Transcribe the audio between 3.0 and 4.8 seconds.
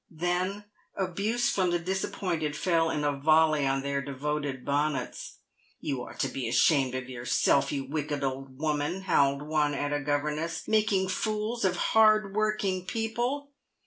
a volley on their devoted